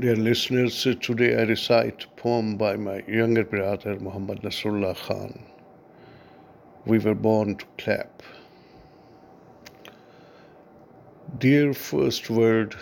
[0.00, 5.44] Dear listeners, today I recite a poem by my younger brother Muhammad Nasrullah Khan.
[6.86, 8.22] We were born to clap.
[11.36, 12.74] Dear first word,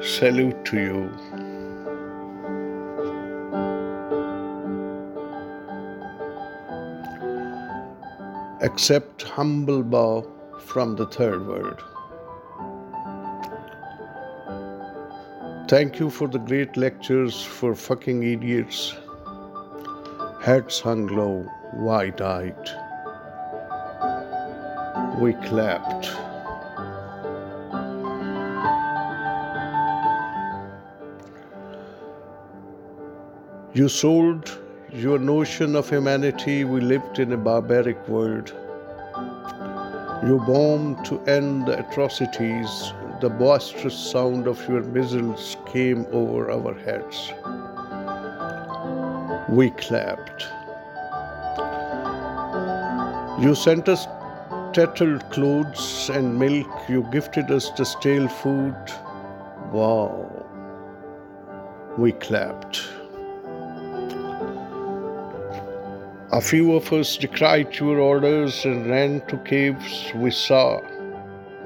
[0.00, 1.10] salute to you.
[8.60, 10.30] Accept humble bow
[10.64, 11.82] from the third world.
[15.68, 18.94] Thank you for the great lectures for fucking idiots.
[20.42, 22.68] Heads hung low, wide eyed.
[25.20, 26.10] We clapped.
[33.72, 34.58] You sold
[34.92, 36.64] your notion of humanity.
[36.64, 38.54] We lived in a barbaric world.
[40.22, 42.92] You bombed to end the atrocities.
[43.20, 47.32] The boisterous sound of your missiles came over our heads.
[49.50, 50.46] We clapped.
[53.42, 54.06] You sent us
[54.72, 56.68] tattered clothes and milk.
[56.88, 58.76] You gifted us the stale food.
[59.72, 60.30] Wow.
[61.98, 62.82] We clapped.
[66.34, 70.80] A few of us decried your orders and ran to caves we saw.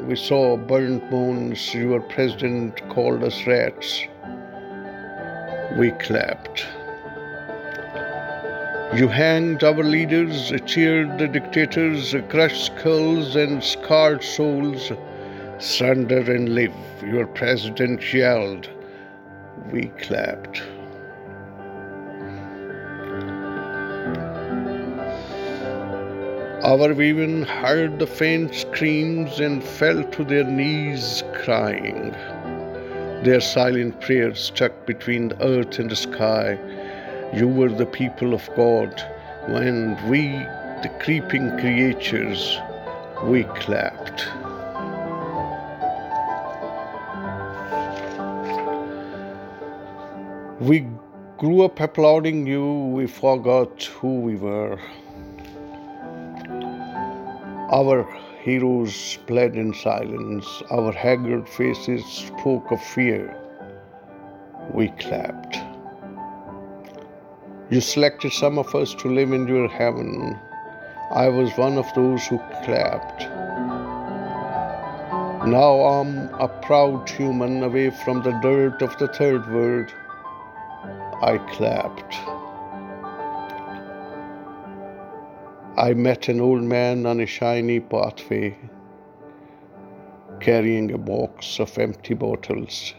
[0.00, 1.72] We saw burnt bones.
[1.72, 4.02] Your president called us rats.
[5.78, 6.66] We clapped.
[8.94, 14.92] You hanged our leaders, cheered the dictators, crushed skulls and scarred souls.
[15.58, 18.68] Surrender and live, your president yelled.
[19.72, 20.60] We clapped.
[26.68, 32.10] Our women heard the faint screams and fell to their knees crying.
[33.24, 36.58] Their silent prayers stuck between the earth and the sky.
[37.34, 38.92] You were the people of God,
[39.46, 40.28] and we,
[40.82, 42.58] the creeping creatures,
[43.24, 44.28] we clapped.
[50.60, 50.86] We
[51.38, 54.78] grew up applauding you, we forgot who we were.
[57.70, 58.08] Our
[58.40, 63.36] heroes fled in silence, our haggard faces spoke of fear.
[64.72, 65.58] We clapped.
[67.68, 70.38] You selected some of us to live in your heaven.
[71.10, 73.28] I was one of those who clapped.
[75.46, 79.92] Now I'm a proud human away from the dirt of the third world.
[81.20, 82.37] I clapped.
[85.78, 88.58] I met an old man on a shiny pathway
[90.40, 92.94] carrying a box of empty bottles.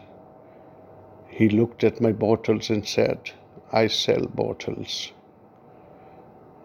[1.27, 3.31] He looked at my bottles and said,
[3.73, 5.11] I sell bottles.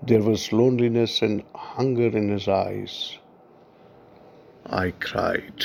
[0.06, 3.18] There was loneliness and hunger in his eyes.
[4.66, 5.64] I cried.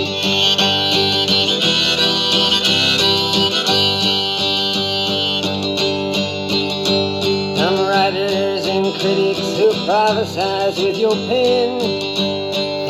[9.91, 11.81] Who with your pen.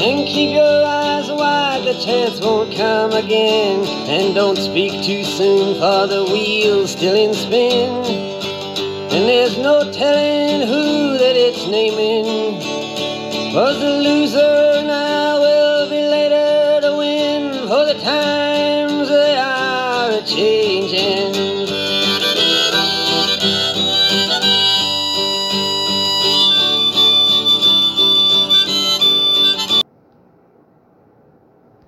[0.05, 3.87] And keep your eyes wide, the chance won't come again.
[4.07, 7.89] And don't speak too soon, for the wheel's still in spin.
[9.13, 12.61] And there's no telling who that it's naming.
[13.55, 14.70] Was the loser